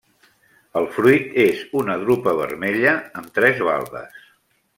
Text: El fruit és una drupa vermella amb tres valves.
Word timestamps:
El 0.79 0.87
fruit 0.95 1.37
és 1.43 1.61
una 1.81 1.99
drupa 2.05 2.33
vermella 2.41 2.95
amb 3.21 3.29
tres 3.37 3.63
valves. 3.71 4.19